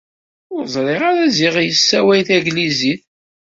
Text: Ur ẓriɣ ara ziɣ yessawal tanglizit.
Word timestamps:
Ur 0.55 0.63
ẓriɣ 0.73 1.01
ara 1.09 1.25
ziɣ 1.37 1.55
yessawal 1.61 2.21
tanglizit. 2.27 3.01